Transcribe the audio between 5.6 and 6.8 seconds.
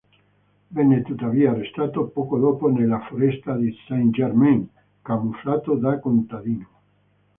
da contadino.